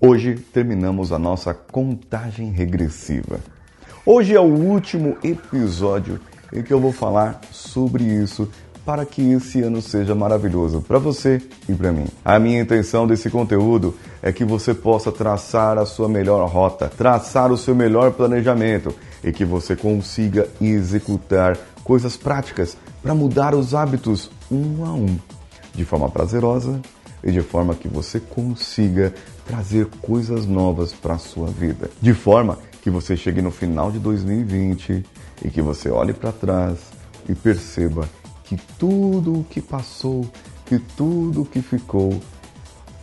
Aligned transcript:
Hoje 0.00 0.36
terminamos 0.52 1.10
a 1.10 1.18
nossa 1.18 1.52
contagem 1.52 2.52
regressiva. 2.52 3.40
Hoje 4.06 4.32
é 4.32 4.38
o 4.38 4.44
último 4.44 5.16
episódio 5.24 6.20
em 6.52 6.62
que 6.62 6.72
eu 6.72 6.78
vou 6.78 6.92
falar 6.92 7.40
sobre 7.50 8.04
isso 8.04 8.48
para 8.86 9.04
que 9.04 9.32
esse 9.32 9.60
ano 9.60 9.82
seja 9.82 10.14
maravilhoso 10.14 10.80
para 10.82 11.00
você 11.00 11.42
e 11.68 11.74
para 11.74 11.90
mim. 11.90 12.06
A 12.24 12.38
minha 12.38 12.60
intenção 12.60 13.08
desse 13.08 13.28
conteúdo 13.28 13.92
é 14.22 14.30
que 14.30 14.44
você 14.44 14.72
possa 14.72 15.10
traçar 15.10 15.76
a 15.78 15.84
sua 15.84 16.08
melhor 16.08 16.48
rota, 16.48 16.88
traçar 16.96 17.50
o 17.50 17.58
seu 17.58 17.74
melhor 17.74 18.12
planejamento 18.12 18.94
e 19.24 19.32
que 19.32 19.44
você 19.44 19.74
consiga 19.74 20.48
executar 20.60 21.58
coisas 21.82 22.16
práticas 22.16 22.76
para 23.02 23.16
mudar 23.16 23.52
os 23.52 23.74
hábitos 23.74 24.30
um 24.48 24.84
a 24.84 24.92
um, 24.92 25.18
de 25.74 25.84
forma 25.84 26.08
prazerosa 26.08 26.80
e 27.22 27.32
de 27.32 27.42
forma 27.42 27.74
que 27.74 27.88
você 27.88 28.20
consiga 28.20 29.12
trazer 29.48 29.86
coisas 30.02 30.46
novas 30.46 30.92
para 30.92 31.14
a 31.14 31.18
sua 31.18 31.48
vida. 31.48 31.90
De 32.02 32.12
forma 32.12 32.58
que 32.82 32.90
você 32.90 33.16
chegue 33.16 33.40
no 33.40 33.50
final 33.50 33.90
de 33.90 33.98
2020 33.98 35.04
e 35.42 35.50
que 35.50 35.62
você 35.62 35.88
olhe 35.88 36.12
para 36.12 36.30
trás 36.30 36.78
e 37.26 37.34
perceba 37.34 38.08
que 38.44 38.56
tudo 38.78 39.40
o 39.40 39.44
que 39.44 39.62
passou, 39.62 40.30
que 40.66 40.78
tudo 40.78 41.42
o 41.42 41.46
que 41.46 41.62
ficou, 41.62 42.20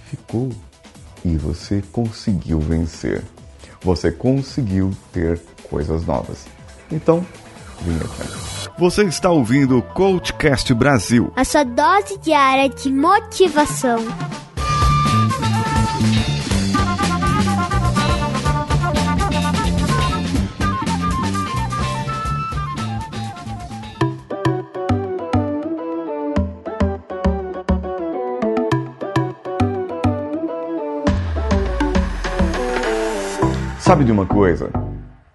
ficou 0.05 0.50
e 1.23 1.36
você 1.36 1.84
conseguiu 1.91 2.59
vencer. 2.59 3.23
Você 3.81 4.12
conseguiu 4.12 4.91
ter 5.12 5.41
coisas 5.70 6.05
novas. 6.05 6.45
Então, 6.91 7.25
vem 7.81 7.98
aqui. 7.98 8.45
Você 8.77 9.03
está 9.03 9.31
ouvindo 9.31 9.80
o 9.80 9.81
Coachcast 9.81 10.72
Brasil 10.73 11.31
a 11.36 11.44
sua 11.44 11.64
dose 11.64 12.17
diária 12.20 12.70
de 12.70 12.91
motivação. 12.91 14.00
Sabe 33.86 34.03
de 34.03 34.11
uma 34.11 34.25
coisa? 34.25 34.72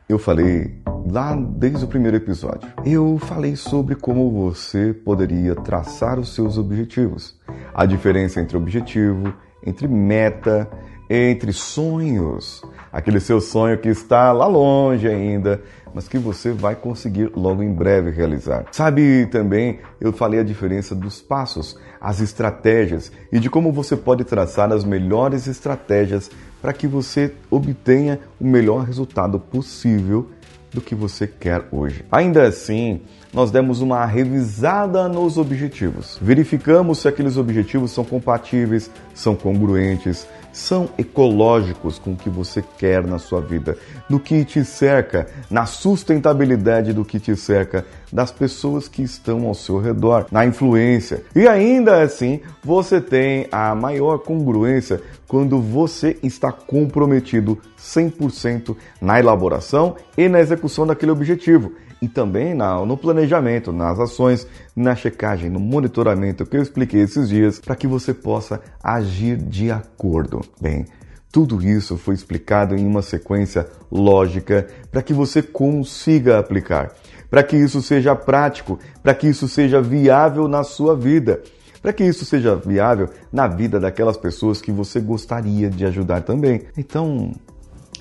Eu 0.09 0.19
falei 0.19 0.75
lá 1.09 1.37
desde 1.37 1.84
o 1.84 1.87
primeiro 1.87 2.17
episódio. 2.17 2.69
Eu 2.84 3.17
falei 3.17 3.55
sobre 3.55 3.95
como 3.95 4.29
você 4.29 4.93
poderia 4.93 5.55
traçar 5.55 6.19
os 6.19 6.34
seus 6.34 6.59
objetivos. 6.59 7.39
A 7.73 7.87
diferença 7.87 8.41
entre 8.41 8.56
objetivo, 8.56 9.33
entre 9.65 9.87
meta, 9.87 10.69
entre 11.09 11.53
sonhos. 11.53 12.61
Aquele 12.93 13.21
seu 13.21 13.41
sonho 13.41 13.78
que 13.78 13.89
está 13.89 14.33
lá 14.33 14.48
longe 14.48 15.06
ainda, 15.06 15.62
mas 15.95 16.09
que 16.09 16.19
você 16.19 16.51
vai 16.51 16.75
conseguir 16.75 17.31
logo 17.37 17.62
em 17.62 17.73
breve 17.73 18.11
realizar. 18.11 18.67
Sabe 18.73 19.27
também, 19.27 19.78
eu 20.01 20.12
falei 20.12 20.41
a 20.41 20.45
diferença 20.45 20.93
dos 20.93 21.23
passos, 21.23 21.78
as 22.01 22.21
estratégias 22.21 23.12
e 23.31 23.39
de 23.39 23.48
como 23.48 23.71
você 23.71 23.97
pode 23.97 24.25
traçar 24.25 24.73
as 24.73 24.84
melhores 24.84 25.47
estratégias 25.47 26.28
para 26.61 26.72
que 26.72 26.86
você 26.86 27.33
obtenha 27.50 28.20
o 28.41 28.47
melhor 28.47 28.84
resultado 28.84 29.39
possível 29.39 30.28
do 30.72 30.80
que 30.80 30.94
você 30.94 31.27
quer 31.27 31.64
hoje. 31.72 32.05
Ainda 32.11 32.47
assim, 32.47 33.00
nós 33.33 33.50
demos 33.50 33.80
uma 33.80 34.05
revisada 34.05 35.08
nos 35.08 35.36
objetivos. 35.36 36.19
Verificamos 36.20 36.98
se 36.98 37.08
aqueles 37.08 37.36
objetivos 37.36 37.91
são 37.91 38.05
compatíveis, 38.05 38.91
são 39.14 39.34
congruentes, 39.34 40.27
são 40.53 40.88
ecológicos 40.98 41.98
com 41.98 42.12
o 42.12 42.16
que 42.16 42.28
você 42.28 42.62
quer 42.78 43.06
na 43.06 43.19
sua 43.19 43.41
vida, 43.41 43.77
no 44.08 44.19
que 44.19 44.44
te 44.44 44.64
cerca, 44.64 45.28
na 45.48 45.66
sustentabilidade 45.66 46.92
do 46.92 47.05
que 47.05 47.20
te 47.20 47.36
cerca, 47.36 47.86
das 48.12 48.33
pessoas 48.33 48.88
que 48.88 49.03
estão 49.03 49.47
ao 49.47 49.54
seu 49.54 49.78
redor, 49.78 50.26
na 50.31 50.44
influência. 50.44 51.22
E 51.34 51.47
ainda 51.47 52.03
assim, 52.03 52.41
você 52.65 53.00
tem 53.00 53.47
a 53.53 53.75
maior 53.75 54.19
congruência 54.19 55.00
quando 55.31 55.61
você 55.61 56.19
está 56.25 56.51
comprometido 56.51 57.57
100% 57.79 58.77
na 59.01 59.21
elaboração 59.21 59.95
e 60.19 60.29
na 60.29 60.41
execução 60.41 60.85
daquele 60.85 61.13
objetivo 61.13 61.73
e 62.03 62.09
também 62.09 62.53
na, 62.53 62.85
no 62.85 62.97
planejamento, 62.97 63.71
nas 63.71 64.01
ações, 64.01 64.45
na 64.75 64.97
checagem, 64.97 65.49
no 65.49 65.61
monitoramento 65.61 66.45
que 66.45 66.57
eu 66.57 66.63
expliquei 66.63 67.03
esses 67.03 67.29
dias, 67.29 67.61
para 67.61 67.77
que 67.77 67.87
você 67.87 68.13
possa 68.13 68.61
agir 68.83 69.37
de 69.37 69.71
acordo. 69.71 70.41
Bem, 70.61 70.85
tudo 71.31 71.62
isso 71.62 71.97
foi 71.97 72.17
explicado 72.17 72.75
em 72.75 72.85
uma 72.85 73.01
sequência 73.01 73.69
lógica 73.89 74.67
para 74.91 75.01
que 75.01 75.15
você 75.15 75.41
consiga 75.41 76.41
aplicar, 76.41 76.91
para 77.31 77.45
que 77.45 77.57
isso 77.57 77.81
seja 77.81 78.17
prático, 78.17 78.81
para 79.01 79.15
que 79.15 79.29
isso 79.29 79.47
seja 79.47 79.81
viável 79.81 80.49
na 80.49 80.65
sua 80.65 80.97
vida, 80.97 81.41
para 81.81 81.93
que 81.93 82.05
isso 82.05 82.25
seja 82.25 82.57
viável 82.57 83.09
na 83.33 83.47
vida 83.47 83.81
daquelas 83.81 84.17
pessoas 84.17 84.61
que 84.61 84.71
você 84.71 85.01
gostaria 85.01 85.71
de 85.71 85.85
ajudar 85.87 86.23
também. 86.23 86.63
Então, 86.77 87.33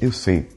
eu 0.01 0.11
sei 0.11 0.47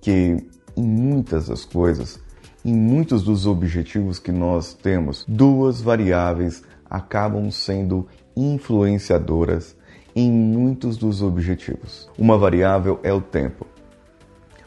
que 0.00 0.36
em 0.76 0.82
muitas 0.82 1.48
das 1.48 1.64
coisas 1.64 2.22
em 2.64 2.74
muitos 2.74 3.22
dos 3.22 3.46
objetivos 3.46 4.18
que 4.18 4.32
nós 4.32 4.72
temos, 4.72 5.24
duas 5.28 5.82
variáveis 5.82 6.62
acabam 6.88 7.50
sendo 7.50 8.08
influenciadoras 8.34 9.76
em 10.16 10.32
muitos 10.32 10.96
dos 10.96 11.20
objetivos. 11.20 12.08
Uma 12.16 12.38
variável 12.38 12.98
é 13.02 13.12
o 13.12 13.20
tempo. 13.20 13.66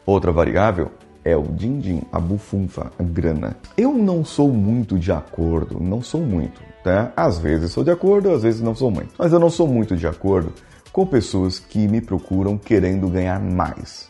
Outra 0.06 0.32
variável 0.32 0.92
é 1.28 1.36
o 1.36 1.44
din-din, 1.44 2.02
a 2.10 2.22
bufunfa, 2.22 2.90
a 2.98 3.04
grana. 3.04 3.58
Eu 3.78 3.94
não 3.94 4.24
sou 4.24 4.50
muito 4.50 4.98
de 4.98 5.12
acordo, 5.12 5.78
não 5.78 6.02
sou 6.02 6.22
muito, 6.22 6.62
tá? 6.82 7.12
Às 7.18 7.38
vezes 7.38 7.72
sou 7.72 7.84
de 7.84 7.92
acordo, 7.92 8.32
às 8.32 8.44
vezes 8.44 8.62
não 8.62 8.74
sou 8.74 8.90
muito. 8.90 9.14
Mas 9.20 9.34
eu 9.34 9.40
não 9.40 9.50
sou 9.50 9.68
muito 9.68 9.98
de 9.98 10.08
acordo 10.08 10.54
com 10.94 11.06
pessoas 11.06 11.60
que 11.60 11.86
me 11.86 12.00
procuram 12.00 12.58
querendo 12.58 13.10
ganhar 13.10 13.42
mais. 13.42 14.08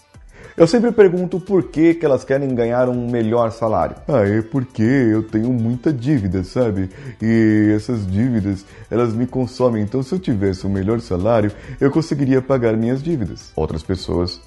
Eu 0.56 0.68
sempre 0.68 0.92
pergunto 0.92 1.40
por 1.40 1.64
que, 1.64 1.96
que 1.96 2.06
elas 2.06 2.24
querem 2.24 2.54
ganhar 2.54 2.88
um 2.88 3.10
melhor 3.10 3.52
salário. 3.52 3.96
Ah, 4.08 4.28
é 4.28 4.42
porque 4.42 4.84
eu 4.84 5.24
tenho 5.24 5.52
muita 5.54 5.92
dívida, 5.92 6.44
sabe? 6.44 6.90
E 7.22 7.74
essas 7.76 8.06
dívidas, 8.06 8.66
elas 8.90 9.14
me 9.14 9.26
consomem. 9.26 9.84
Então, 9.84 10.02
se 10.02 10.14
eu 10.14 10.20
tivesse 10.20 10.66
um 10.66 10.70
melhor 10.70 11.00
salário, 11.00 11.52
eu 11.82 11.90
conseguiria 11.92 12.42
pagar 12.42 12.78
minhas 12.78 13.02
dívidas. 13.02 13.52
Outras 13.56 13.84
pessoas 13.84 14.42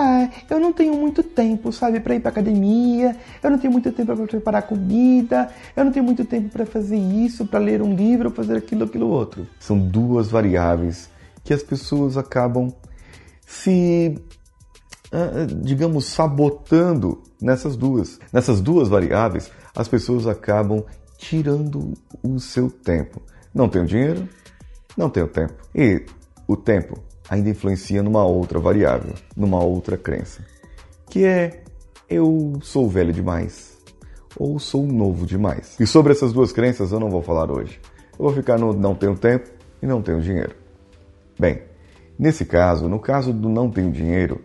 ah, 0.00 0.30
eu 0.48 0.58
não 0.58 0.72
tenho 0.72 0.94
muito 0.94 1.22
tempo, 1.22 1.70
sabe, 1.72 2.00
para 2.00 2.14
ir 2.14 2.20
para 2.20 2.30
academia, 2.30 3.16
eu 3.42 3.50
não 3.50 3.58
tenho 3.58 3.72
muito 3.72 3.92
tempo 3.92 4.14
para 4.16 4.26
preparar 4.26 4.62
comida, 4.62 5.50
eu 5.76 5.84
não 5.84 5.92
tenho 5.92 6.04
muito 6.04 6.24
tempo 6.24 6.48
para 6.48 6.64
fazer 6.64 6.96
isso, 6.96 7.46
para 7.46 7.58
ler 7.58 7.82
um 7.82 7.94
livro, 7.94 8.30
fazer 8.30 8.56
aquilo, 8.56 8.84
aquilo 8.84 9.08
outro. 9.08 9.46
São 9.58 9.78
duas 9.78 10.30
variáveis 10.30 11.10
que 11.44 11.52
as 11.52 11.62
pessoas 11.62 12.16
acabam 12.16 12.72
se 13.46 14.16
ah, 15.12 15.46
digamos, 15.62 16.06
sabotando 16.06 17.22
nessas 17.40 17.76
duas. 17.76 18.18
Nessas 18.32 18.60
duas 18.60 18.88
variáveis, 18.88 19.50
as 19.74 19.88
pessoas 19.88 20.26
acabam 20.26 20.84
tirando 21.18 21.94
o 22.22 22.38
seu 22.38 22.70
tempo. 22.70 23.20
Não 23.52 23.68
tenho 23.68 23.84
dinheiro, 23.84 24.28
não 24.96 25.10
tenho 25.10 25.28
tempo. 25.28 25.52
E 25.74 26.06
o 26.46 26.56
tempo 26.56 26.98
ainda 27.30 27.48
influencia 27.48 28.02
numa 28.02 28.24
outra 28.24 28.58
variável, 28.58 29.14
numa 29.36 29.62
outra 29.62 29.96
crença, 29.96 30.44
que 31.08 31.24
é 31.24 31.62
eu 32.08 32.58
sou 32.60 32.88
velho 32.88 33.12
demais 33.12 33.78
ou 34.36 34.58
sou 34.58 34.84
novo 34.84 35.24
demais. 35.24 35.76
E 35.78 35.86
sobre 35.86 36.12
essas 36.12 36.32
duas 36.32 36.50
crenças 36.50 36.90
eu 36.90 36.98
não 36.98 37.08
vou 37.08 37.22
falar 37.22 37.48
hoje. 37.48 37.80
Eu 38.18 38.24
vou 38.24 38.34
ficar 38.34 38.58
no 38.58 38.72
não 38.72 38.96
tenho 38.96 39.16
tempo 39.16 39.48
e 39.80 39.86
não 39.86 40.02
tenho 40.02 40.20
dinheiro. 40.20 40.56
Bem, 41.38 41.62
nesse 42.18 42.44
caso, 42.44 42.88
no 42.88 42.98
caso 42.98 43.32
do 43.32 43.48
não 43.48 43.70
tenho 43.70 43.92
dinheiro, 43.92 44.40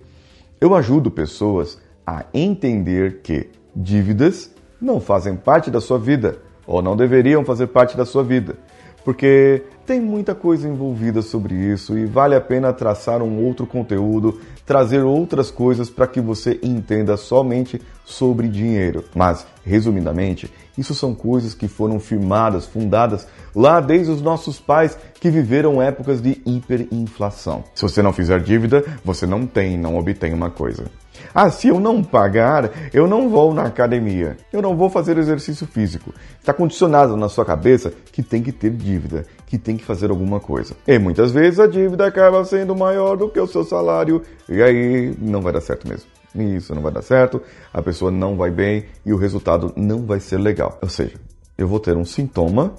eu 0.61 0.75
ajudo 0.75 1.09
pessoas 1.09 1.79
a 2.05 2.25
entender 2.33 3.21
que 3.21 3.49
dívidas 3.75 4.53
não 4.79 5.01
fazem 5.01 5.35
parte 5.35 5.71
da 5.71 5.81
sua 5.81 5.97
vida 5.97 6.37
ou 6.67 6.83
não 6.83 6.95
deveriam 6.95 7.43
fazer 7.43 7.67
parte 7.67 7.97
da 7.97 8.05
sua 8.05 8.23
vida, 8.23 8.55
porque 9.03 9.63
tem 9.85 10.01
muita 10.01 10.33
coisa 10.33 10.67
envolvida 10.67 11.21
sobre 11.21 11.53
isso 11.53 11.97
e 11.97 12.05
vale 12.05 12.35
a 12.35 12.41
pena 12.41 12.73
traçar 12.73 13.21
um 13.21 13.45
outro 13.45 13.67
conteúdo, 13.67 14.39
trazer 14.65 15.03
outras 15.03 15.51
coisas 15.51 15.89
para 15.89 16.07
que 16.07 16.19
você 16.19 16.59
entenda 16.63 17.15
somente 17.15 17.79
sobre 18.03 18.47
dinheiro. 18.47 19.03
Mas, 19.15 19.45
resumidamente, 19.63 20.51
isso 20.77 20.93
são 20.93 21.13
coisas 21.13 21.53
que 21.53 21.67
foram 21.67 21.99
firmadas, 21.99 22.65
fundadas 22.65 23.27
lá 23.55 23.79
desde 23.79 24.11
os 24.11 24.21
nossos 24.21 24.59
pais 24.59 24.97
que 25.19 25.29
viveram 25.29 25.81
épocas 25.81 26.21
de 26.21 26.41
hiperinflação. 26.45 27.63
Se 27.73 27.83
você 27.83 28.01
não 28.01 28.11
fizer 28.11 28.39
dívida, 28.41 28.83
você 29.03 29.25
não 29.25 29.45
tem, 29.45 29.77
não 29.77 29.97
obtém 29.97 30.33
uma 30.33 30.49
coisa. 30.49 30.85
Ah, 31.33 31.49
se 31.49 31.67
eu 31.67 31.79
não 31.79 32.03
pagar, 32.03 32.71
eu 32.93 33.07
não 33.07 33.29
vou 33.29 33.53
na 33.53 33.63
academia, 33.63 34.37
eu 34.51 34.61
não 34.61 34.75
vou 34.75 34.89
fazer 34.89 35.17
exercício 35.17 35.65
físico. 35.65 36.13
Está 36.39 36.53
condicionado 36.53 37.15
na 37.15 37.29
sua 37.29 37.45
cabeça 37.45 37.93
que 38.11 38.21
tem 38.21 38.43
que 38.43 38.51
ter 38.51 38.71
dívida. 38.71 39.25
Que 39.45 39.57
tem 39.57 39.77
que 39.77 39.83
fazer 39.83 40.09
alguma 40.09 40.39
coisa. 40.39 40.75
E 40.87 40.97
muitas 40.97 41.31
vezes 41.31 41.59
a 41.59 41.67
dívida 41.67 42.05
acaba 42.05 42.43
sendo 42.45 42.75
maior 42.75 43.15
do 43.15 43.29
que 43.29 43.39
o 43.39 43.47
seu 43.47 43.63
salário 43.63 44.21
e 44.49 44.61
aí 44.61 45.15
não 45.19 45.41
vai 45.41 45.53
dar 45.53 45.61
certo 45.61 45.87
mesmo. 45.87 46.09
Isso 46.35 46.75
não 46.75 46.81
vai 46.81 46.91
dar 46.91 47.01
certo, 47.01 47.41
a 47.73 47.81
pessoa 47.81 48.11
não 48.11 48.35
vai 48.35 48.51
bem 48.51 48.85
e 49.05 49.13
o 49.13 49.17
resultado 49.17 49.71
não 49.75 50.05
vai 50.05 50.19
ser 50.19 50.37
legal. 50.37 50.77
Ou 50.81 50.89
seja, 50.89 51.15
eu 51.57 51.67
vou 51.67 51.79
ter 51.79 51.95
um 51.95 52.03
sintoma 52.03 52.75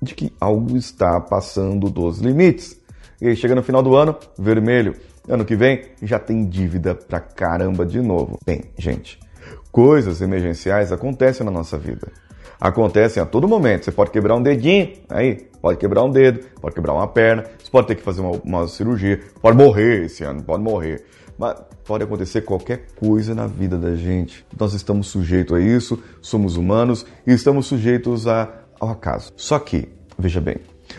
de 0.00 0.14
que 0.14 0.32
algo 0.40 0.76
está 0.76 1.20
passando 1.20 1.90
dos 1.90 2.18
limites. 2.18 2.78
E 3.20 3.28
aí 3.28 3.36
chega 3.36 3.54
no 3.54 3.62
final 3.62 3.82
do 3.82 3.96
ano, 3.96 4.16
vermelho. 4.38 4.94
Ano 5.28 5.44
que 5.44 5.56
vem 5.56 5.82
já 6.02 6.18
tem 6.18 6.46
dívida 6.46 6.94
pra 6.94 7.18
caramba 7.18 7.86
de 7.86 8.00
novo. 8.00 8.38
Bem, 8.44 8.64
gente, 8.78 9.18
coisas 9.72 10.20
emergenciais 10.20 10.92
acontecem 10.92 11.44
na 11.44 11.50
nossa 11.50 11.78
vida. 11.78 12.12
Acontecem 12.60 13.22
a 13.22 13.26
todo 13.26 13.48
momento. 13.48 13.84
Você 13.84 13.92
pode 13.92 14.10
quebrar 14.10 14.36
um 14.36 14.42
dedinho, 14.42 14.92
aí, 15.08 15.46
pode 15.60 15.78
quebrar 15.78 16.02
um 16.02 16.10
dedo, 16.10 16.40
pode 16.60 16.74
quebrar 16.74 16.94
uma 16.94 17.06
perna, 17.06 17.44
você 17.62 17.70
pode 17.70 17.86
ter 17.86 17.94
que 17.94 18.02
fazer 18.02 18.20
uma, 18.20 18.40
uma 18.44 18.68
cirurgia, 18.68 19.20
pode 19.40 19.56
morrer 19.56 20.04
esse 20.04 20.24
ano, 20.24 20.42
pode 20.42 20.62
morrer. 20.62 21.04
Mas 21.38 21.56
pode 21.84 22.04
acontecer 22.04 22.42
qualquer 22.42 22.86
coisa 22.96 23.34
na 23.34 23.46
vida 23.46 23.76
da 23.76 23.94
gente. 23.96 24.46
Nós 24.58 24.72
estamos 24.72 25.08
sujeitos 25.08 25.56
a 25.56 25.60
isso, 25.60 26.02
somos 26.20 26.56
humanos 26.56 27.04
e 27.26 27.32
estamos 27.32 27.66
sujeitos 27.66 28.26
a, 28.26 28.48
ao 28.78 28.90
acaso. 28.90 29.32
Só 29.36 29.58
que, 29.58 29.88
veja 30.18 30.40
bem, 30.40 30.56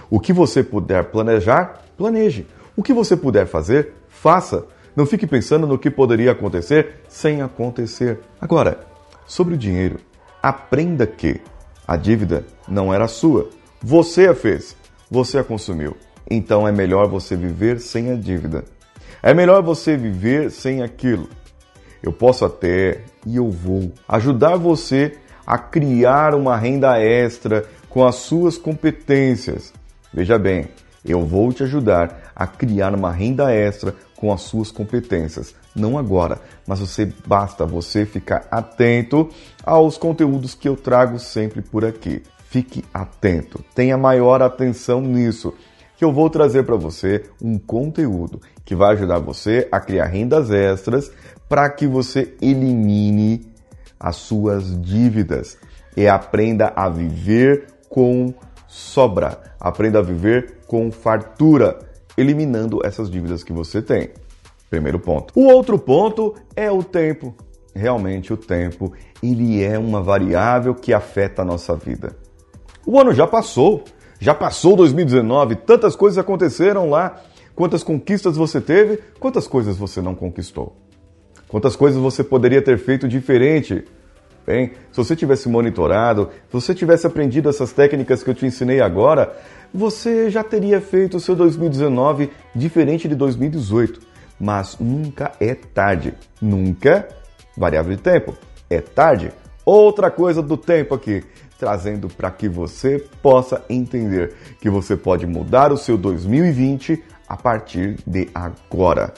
o 0.10 0.20
que 0.20 0.34
você 0.34 0.64
puder 0.64 1.06
planejar, 1.06 1.82
planeje. 1.98 2.46
O 2.76 2.84
que 2.84 2.94
você 2.94 3.16
puder 3.16 3.48
fazer, 3.48 3.94
faça. 4.10 4.66
Não 4.96 5.06
fique 5.06 5.26
pensando 5.26 5.66
no 5.66 5.80
que 5.80 5.90
poderia 5.90 6.32
acontecer 6.32 7.02
sem 7.08 7.42
acontecer. 7.42 8.20
Agora, 8.40 8.80
sobre 9.26 9.56
o 9.56 9.58
dinheiro, 9.58 10.00
aprenda 10.48 11.08
que 11.08 11.42
a 11.88 11.98
dívida 11.98 12.46
não 12.68 12.94
era 12.94 13.08
sua. 13.08 13.50
Você 13.82 14.28
a 14.28 14.36
fez, 14.36 14.78
você 15.10 15.40
a 15.40 15.44
consumiu. 15.44 15.98
Então 16.30 16.68
é 16.68 16.72
melhor 16.72 17.08
você 17.08 17.36
viver 17.36 17.80
sem 17.80 18.12
a 18.12 18.16
dívida. 18.16 18.64
É 19.24 19.34
melhor 19.34 19.64
você 19.64 19.98
viver 19.98 20.52
sem 20.52 20.84
aquilo. 20.84 21.28
Eu 22.04 22.14
posso 22.14 22.46
até 22.46 23.02
e 23.26 23.38
eu 23.38 23.50
vou 23.50 23.92
ajudar 24.08 24.56
você 24.56 25.18
a 25.48 25.58
criar 25.58 26.36
uma 26.36 26.56
renda 26.56 27.00
extra 27.00 27.66
com 27.90 28.06
as 28.06 28.18
suas 28.18 28.56
competências. 28.56 29.74
Veja 30.14 30.38
bem, 30.38 30.68
eu 31.04 31.26
vou 31.26 31.52
te 31.52 31.64
ajudar 31.64 32.32
a 32.36 32.46
criar 32.46 32.94
uma 32.94 33.12
renda 33.12 33.52
extra 33.52 33.96
com 34.16 34.32
as 34.32 34.42
suas 34.42 34.70
competências. 34.70 35.56
Não 35.76 35.98
agora, 35.98 36.40
mas 36.66 36.80
você 36.80 37.12
basta 37.28 37.66
você 37.66 38.06
ficar 38.06 38.48
atento 38.50 39.30
aos 39.64 39.98
conteúdos 39.98 40.56
que 40.56 40.70
eu 40.70 40.78
trago 40.78 41.20
sempre 41.20 41.62
por 41.62 41.84
aqui. 41.84 42.24
Fique 42.50 42.86
atento, 42.94 43.64
tenha 43.76 43.98
maior 43.98 44.42
atenção 44.42 45.02
nisso 45.02 45.54
que 45.98 46.04
eu 46.04 46.12
vou 46.12 46.30
trazer 46.30 46.64
para 46.64 46.76
você 46.76 47.24
um 47.42 47.58
conteúdo 47.58 48.42
que 48.64 48.76
vai 48.76 48.94
ajudar 48.94 49.20
você 49.20 49.68
a 49.72 49.80
criar 49.80 50.06
rendas 50.06 50.52
extras 50.52 51.12
para 51.48 51.70
que 51.70 51.88
você 51.88 52.34
elimine 52.42 53.46
as 54.00 54.18
suas 54.18 54.80
dívidas 54.82 55.58
e 55.96 56.08
aprenda 56.08 56.74
a 56.76 56.90
viver 56.90 57.68
com 57.90 58.34
sobra, 58.68 59.42
aprenda 59.60 60.00
a 60.00 60.02
viver 60.02 60.60
com 60.68 60.92
fartura, 60.92 61.80
eliminando 62.18 62.86
essas 62.86 63.10
dívidas 63.10 63.44
que 63.44 63.54
você 63.54 63.82
tem. 63.82 64.10
Primeiro 64.70 65.00
ponto. 65.00 65.34
O 65.36 65.46
outro 65.46 65.78
ponto 65.78 66.36
é 66.56 66.72
o 66.72 66.84
tempo. 66.84 67.34
Realmente 67.74 68.32
o 68.32 68.38
tempo, 68.38 68.94
ele 69.22 69.64
é 69.64 69.78
uma 69.78 70.02
variável 70.02 70.74
que 70.74 70.94
afeta 70.94 71.42
a 71.42 71.46
nossa 71.46 71.76
vida. 71.76 72.16
O 72.86 73.00
ano 73.00 73.14
já 73.14 73.28
passou, 73.28 73.84
já 74.20 74.34
passou 74.34 74.76
2019, 74.78 75.56
tantas 75.56 75.96
coisas 75.96 76.18
aconteceram 76.18 76.90
lá. 76.90 77.22
Quantas 77.54 77.84
conquistas 77.84 78.38
você 78.38 78.62
teve, 78.62 79.00
quantas 79.20 79.48
coisas 79.48 79.78
você 79.78 80.02
não 80.02 80.16
conquistou? 80.16 80.76
Quantas 81.48 81.76
coisas 81.76 82.02
você 82.02 82.24
poderia 82.24 82.62
ter 82.62 82.78
feito 82.78 83.08
diferente? 83.08 83.86
Bem, 84.46 84.74
se 84.92 84.98
você 84.98 85.16
tivesse 85.16 85.50
monitorado, 85.50 86.30
se 86.48 86.54
você 86.54 86.76
tivesse 86.76 87.08
aprendido 87.08 87.50
essas 87.50 87.72
técnicas 87.72 88.24
que 88.24 88.30
eu 88.30 88.36
te 88.36 88.46
ensinei 88.46 88.80
agora, 88.80 89.36
você 89.74 90.30
já 90.30 90.44
teria 90.44 90.80
feito 90.80 91.18
o 91.18 91.20
seu 91.20 91.36
2019 91.36 92.30
diferente 92.54 93.08
de 93.08 93.16
2018. 93.16 94.15
Mas 94.40 94.78
nunca 94.80 95.32
é 95.40 95.56
tarde. 95.56 96.14
Nunca, 96.42 97.08
variável 97.58 97.96
de 97.96 98.02
tempo, 98.02 98.38
é 98.70 98.82
tarde. 98.82 99.32
Outra 99.66 100.12
coisa 100.12 100.42
do 100.42 100.58
tempo 100.58 100.94
aqui 100.94 101.24
trazendo 101.58 102.08
para 102.08 102.30
que 102.32 102.48
você 102.48 103.04
possa 103.22 103.64
entender 103.70 104.34
que 104.60 104.70
você 104.70 104.96
pode 104.96 105.26
mudar 105.26 105.72
o 105.72 105.78
seu 105.78 105.98
2020 105.98 107.02
a 107.28 107.38
partir 107.38 107.98
de 108.06 108.30
agora. 108.34 109.14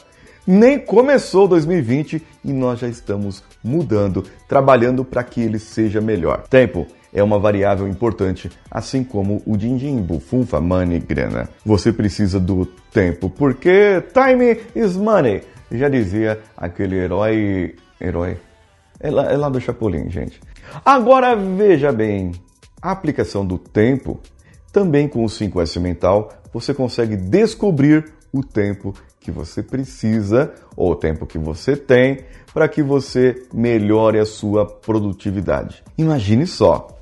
Nem 0.46 0.80
começou 0.80 1.48
2020 1.48 2.26
e 2.46 2.54
nós 2.54 2.80
já 2.80 2.88
estamos 2.88 3.44
mudando, 3.62 4.24
trabalhando 4.48 5.04
para 5.04 5.24
que 5.24 5.42
ele 5.42 5.60
seja 5.60 6.00
melhor. 6.00 6.44
Tempo 6.48 6.88
é 7.18 7.24
uma 7.24 7.40
variável 7.40 7.88
importante, 7.88 8.48
assim 8.70 9.04
como 9.04 9.42
o 9.44 9.58
din-din, 9.58 9.98
bufunfa, 10.04 10.62
money, 10.62 11.00
grana. 11.00 11.50
Você 11.66 11.92
precisa 11.92 12.40
do 12.40 12.68
tempo, 12.94 13.28
porque 13.28 14.04
time 14.14 14.60
is 14.76 14.96
money. 14.96 15.42
Já 15.72 15.90
dizia 15.90 16.40
aquele 16.56 16.96
herói. 16.96 17.76
Herói? 18.00 18.38
É 19.00 19.10
lá, 19.10 19.32
é 19.32 19.36
lá 19.36 19.50
do 19.50 19.60
Chapolin, 19.60 20.12
gente. 20.12 20.40
Agora 20.86 21.36
veja 21.36 21.92
bem, 21.92 22.34
a 22.80 22.92
aplicação 22.92 23.44
do 23.44 23.58
tempo, 23.58 24.20
também 24.72 25.08
com 25.08 25.24
o 25.24 25.28
5S 25.28 25.80
mental, 25.80 26.32
você 26.54 26.72
consegue 26.72 27.16
descobrir 27.16 28.14
o 28.32 28.44
tempo 28.44 28.94
que 29.20 29.32
você 29.32 29.64
precisa 29.64 30.54
ou 30.76 30.92
o 30.92 30.96
tempo 30.96 31.26
que 31.26 31.40
você 31.40 31.76
tem 31.76 32.20
para 32.54 32.68
que 32.68 32.84
você 32.84 33.44
melhore 33.52 34.20
a 34.20 34.26
sua 34.26 34.68
produtividade. 34.68 35.84
Imagine 35.98 36.46
só 36.46 36.97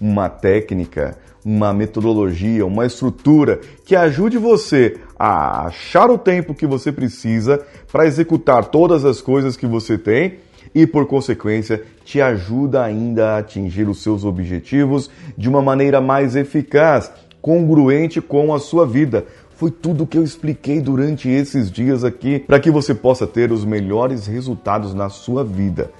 uma 0.00 0.28
técnica, 0.28 1.16
uma 1.44 1.72
metodologia, 1.74 2.64
uma 2.64 2.86
estrutura 2.86 3.60
que 3.84 3.94
ajude 3.94 4.38
você 4.38 4.96
a 5.18 5.66
achar 5.66 6.10
o 6.10 6.18
tempo 6.18 6.54
que 6.54 6.66
você 6.66 6.90
precisa 6.90 7.64
para 7.92 8.06
executar 8.06 8.64
todas 8.66 9.04
as 9.04 9.20
coisas 9.20 9.56
que 9.56 9.66
você 9.66 9.98
tem 9.98 10.38
e, 10.74 10.86
por 10.86 11.06
consequência, 11.06 11.82
te 12.04 12.20
ajuda 12.20 12.82
ainda 12.82 13.32
a 13.32 13.38
atingir 13.38 13.88
os 13.88 14.02
seus 14.02 14.24
objetivos 14.24 15.10
de 15.36 15.48
uma 15.48 15.62
maneira 15.62 16.00
mais 16.00 16.34
eficaz, 16.34 17.12
congruente 17.40 18.20
com 18.20 18.54
a 18.54 18.58
sua 18.58 18.86
vida. 18.86 19.26
Foi 19.56 19.70
tudo 19.70 20.06
que 20.06 20.18
eu 20.18 20.24
expliquei 20.24 20.80
durante 20.80 21.28
esses 21.28 21.70
dias 21.70 22.02
aqui 22.02 22.40
para 22.40 22.58
que 22.58 22.70
você 22.70 22.94
possa 22.94 23.26
ter 23.26 23.52
os 23.52 23.64
melhores 23.64 24.26
resultados 24.26 24.94
na 24.94 25.08
sua 25.08 25.44
vida. 25.44 25.90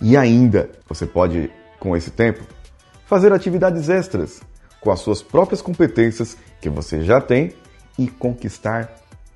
E 0.00 0.16
ainda, 0.16 0.70
você 0.88 1.04
pode, 1.04 1.50
com 1.78 1.94
esse 1.94 2.10
tempo, 2.10 2.42
fazer 3.12 3.30
atividades 3.30 3.90
extras 3.90 4.40
com 4.80 4.90
as 4.90 5.00
suas 5.00 5.22
próprias 5.22 5.60
competências 5.60 6.34
que 6.62 6.70
você 6.70 7.02
já 7.02 7.20
tem 7.20 7.52
e 7.98 8.08
conquistar 8.08 8.90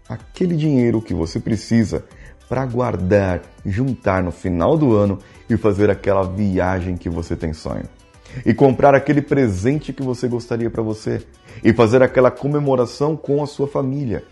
aquele 0.08 0.56
dinheiro 0.56 1.02
que 1.02 1.12
você 1.12 1.38
precisa 1.38 2.02
para 2.48 2.64
guardar, 2.64 3.42
juntar 3.66 4.22
no 4.22 4.32
final 4.32 4.78
do 4.78 4.96
ano 4.96 5.18
e 5.46 5.58
fazer 5.58 5.90
aquela 5.90 6.22
viagem 6.22 6.96
que 6.96 7.10
você 7.10 7.36
tem 7.36 7.52
sonho. 7.52 7.84
E 8.46 8.54
comprar 8.54 8.94
aquele 8.94 9.20
presente 9.20 9.92
que 9.92 10.02
você 10.02 10.26
gostaria 10.26 10.70
para 10.70 10.82
você. 10.82 11.22
E 11.62 11.70
fazer 11.74 12.02
aquela 12.02 12.30
comemoração 12.30 13.14
com 13.14 13.42
a 13.42 13.46
sua 13.46 13.68
família. 13.68 14.24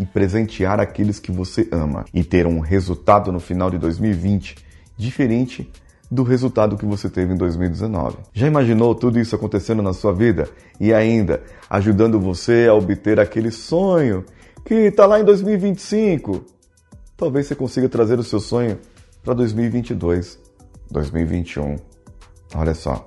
E 0.00 0.04
presentear 0.04 0.80
aqueles 0.80 1.20
que 1.20 1.30
você 1.30 1.68
ama. 1.70 2.06
E 2.12 2.24
ter 2.24 2.44
um 2.44 2.58
resultado 2.58 3.30
no 3.30 3.38
final 3.38 3.70
de 3.70 3.78
2020 3.78 4.56
diferente 4.96 5.70
do 6.10 6.22
resultado 6.22 6.76
que 6.76 6.84
você 6.84 7.08
teve 7.08 7.32
em 7.32 7.36
2019. 7.36 8.16
Já 8.32 8.46
imaginou 8.46 8.94
tudo 8.94 9.20
isso 9.20 9.36
acontecendo 9.36 9.82
na 9.82 9.92
sua 9.92 10.12
vida 10.12 10.48
e 10.80 10.92
ainda 10.92 11.42
ajudando 11.68 12.18
você 12.18 12.66
a 12.68 12.74
obter 12.74 13.20
aquele 13.20 13.50
sonho 13.50 14.24
que 14.64 14.74
está 14.74 15.06
lá 15.06 15.20
em 15.20 15.24
2025? 15.24 16.58
talvez 17.20 17.46
você 17.46 17.54
consiga 17.54 17.86
trazer 17.86 18.18
o 18.18 18.24
seu 18.24 18.40
sonho 18.40 18.78
para 19.22 19.34
2022, 19.34 20.38
2021. 20.90 21.76
Olha 22.54 22.72
só, 22.72 23.06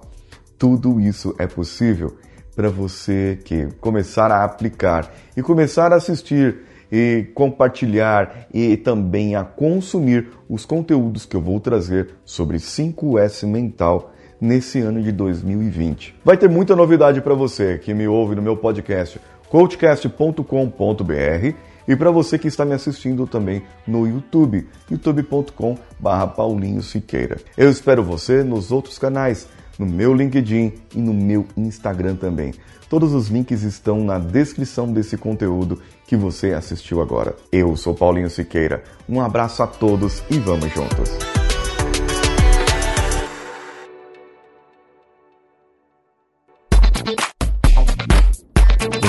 tudo 0.56 1.02
isso 1.02 1.34
é 1.40 1.48
possível 1.48 2.16
para 2.56 2.70
você 2.70 3.40
que 3.44 3.66
começar 3.82 4.32
a 4.32 4.44
aplicar 4.44 5.12
e 5.36 5.42
começar 5.42 5.92
a 5.92 5.96
assistir 5.96 6.60
e 6.96 7.24
compartilhar 7.34 8.46
e 8.54 8.78
também 8.78 9.36
a 9.36 9.44
consumir 9.44 10.28
os 10.48 10.64
conteúdos 10.64 11.26
que 11.26 11.36
eu 11.36 11.42
vou 11.42 11.60
trazer 11.60 12.10
sobre 12.24 12.58
5S 12.58 13.48
mental 13.48 14.14
nesse 14.40 14.80
ano 14.80 15.02
de 15.02 15.12
2020. 15.12 16.14
Vai 16.24 16.38
ter 16.38 16.48
muita 16.48 16.76
novidade 16.76 17.20
para 17.20 17.34
você 17.34 17.80
que 17.80 17.96
me 17.96 18.08
ouve 18.08 18.36
no 18.36 18.44
meu 18.44 18.56
podcast 18.56 19.20
coachcast.com.br 19.50 21.56
e 21.88 21.96
para 21.96 22.12
você 22.12 22.38
que 22.38 22.48
está 22.48 22.64
me 22.64 22.76
assistindo 22.76 23.26
também 23.26 23.64
no 23.88 24.08
YouTube, 24.08 24.68
youtube.com/barra 24.92 26.28
Paulinho 26.28 26.84
Siqueira. 26.84 27.38
Eu 27.58 27.72
espero 27.72 28.04
você 28.04 28.44
nos 28.44 28.72
outros 28.72 29.00
canais. 29.00 29.48
no 29.80 29.88
meu 29.88 30.14
LinkedIn 30.14 30.74
e 30.96 31.00
no 31.00 31.12
meu 31.12 31.48
Instagram 31.58 32.16
também. 32.16 32.54
Todos 32.94 33.12
os 33.16 33.30
links 33.30 33.64
estão 33.64 34.04
na 34.04 34.20
descrição 34.20 34.94
desse 34.94 35.18
conteúdo 35.18 35.82
que 36.06 36.16
você 36.16 36.54
assistiu 36.54 37.02
agora. 37.02 37.36
Eu 37.52 37.76
sou 37.76 37.96
Paulinho 37.96 38.30
Siqueira. 38.30 38.84
Um 39.10 39.20
abraço 39.20 39.64
a 39.64 39.68
todos 39.68 40.22
e 40.30 40.38
vamos 40.38 40.72
juntos. 40.72 41.33